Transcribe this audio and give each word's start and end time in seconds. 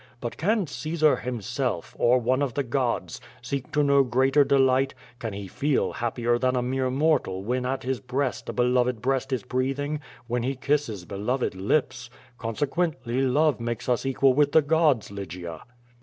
But 0.19 0.35
can 0.35 0.65
Caesar, 0.65 1.17
himself, 1.17 1.95
or 1.99 2.17
one 2.17 2.41
of 2.41 2.55
the 2.55 2.63
gods, 2.63 3.21
seek 3.39 3.71
to 3.73 3.83
know 3.83 4.01
greater 4.01 4.43
delight, 4.43 4.95
can 5.19 5.31
he 5.33 5.45
feel 5.47 5.91
happier 5.93 6.39
than 6.39 6.55
a 6.55 6.63
mere 6.63 6.89
mortal 6.89 7.43
when 7.43 7.67
at 7.67 7.83
his 7.83 7.99
breast 7.99 8.49
a 8.49 8.53
beloved 8.53 8.99
breast 8.99 9.31
is 9.31 9.43
breath 9.43 9.77
ing, 9.77 9.99
when 10.25 10.41
he 10.41 10.55
kisses 10.55 11.05
beloved 11.05 11.53
lips. 11.53 12.09
Consequently 12.39 13.21
loves 13.21 13.59
makes 13.59 13.87
us 13.87 14.03
equal 14.03 14.33
with 14.33 14.53
the 14.53 14.63
gods, 14.63 15.11
Lygia.'' 15.11 15.61